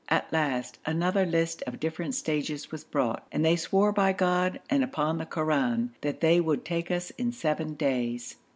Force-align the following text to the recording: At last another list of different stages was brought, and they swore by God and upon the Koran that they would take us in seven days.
At 0.09 0.33
last 0.33 0.79
another 0.83 1.27
list 1.27 1.61
of 1.67 1.79
different 1.79 2.15
stages 2.15 2.71
was 2.71 2.83
brought, 2.83 3.27
and 3.31 3.45
they 3.45 3.55
swore 3.55 3.91
by 3.91 4.13
God 4.13 4.59
and 4.67 4.83
upon 4.83 5.19
the 5.19 5.27
Koran 5.27 5.93
that 6.01 6.21
they 6.21 6.41
would 6.41 6.65
take 6.65 6.89
us 6.89 7.11
in 7.19 7.31
seven 7.31 7.75
days. 7.75 8.35